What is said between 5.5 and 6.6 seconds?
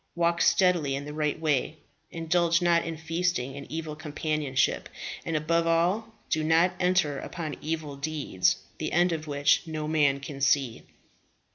all, do